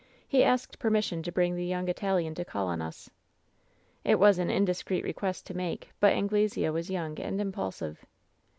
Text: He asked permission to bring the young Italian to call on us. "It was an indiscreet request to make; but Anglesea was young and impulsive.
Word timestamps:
He 0.27 0.43
asked 0.43 0.79
permission 0.79 1.21
to 1.21 1.31
bring 1.31 1.55
the 1.55 1.63
young 1.63 1.87
Italian 1.87 2.33
to 2.33 2.43
call 2.43 2.65
on 2.69 2.81
us. 2.81 3.11
"It 4.03 4.17
was 4.17 4.39
an 4.39 4.49
indiscreet 4.49 5.03
request 5.03 5.45
to 5.45 5.53
make; 5.55 5.91
but 5.99 6.11
Anglesea 6.13 6.71
was 6.71 6.89
young 6.89 7.19
and 7.19 7.39
impulsive. 7.39 8.03